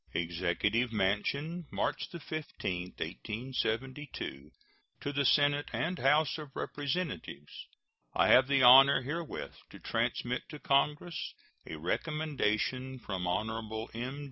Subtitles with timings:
[0.15, 4.51] ]EXECUTIVE MANSION, March 15, 1872.
[4.99, 7.67] To the Senate and House of Representatives:
[8.15, 11.35] I have the honor herewith to transmit to Congress
[11.67, 13.87] a recommendation from Hon.
[13.93, 14.19] M.